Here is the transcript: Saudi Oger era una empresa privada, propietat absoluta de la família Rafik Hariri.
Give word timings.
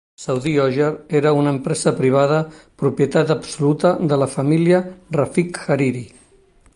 Saudi 0.21 0.53
Oger 0.59 0.93
era 1.19 1.33
una 1.41 1.51
empresa 1.55 1.93
privada, 1.99 2.39
propietat 2.83 3.35
absoluta 3.37 3.95
de 4.13 4.21
la 4.23 4.31
família 4.37 4.81
Rafik 5.19 5.65
Hariri. 5.67 6.07